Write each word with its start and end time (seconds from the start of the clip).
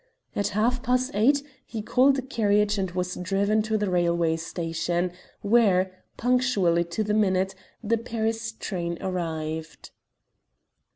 At 0.35 0.47
half 0.57 0.81
past 0.81 1.11
eight 1.13 1.43
he 1.63 1.83
called 1.83 2.17
a 2.17 2.23
carriage 2.23 2.79
and 2.79 2.89
was 2.89 3.13
driven 3.13 3.61
to 3.61 3.77
the 3.77 3.87
railway 3.87 4.35
station, 4.35 5.11
where, 5.43 5.91
punctually 6.17 6.83
to 6.85 7.03
the 7.03 7.13
minute, 7.13 7.53
the 7.83 7.99
Paris 7.99 8.51
train 8.51 8.97
arrived. 8.99 9.91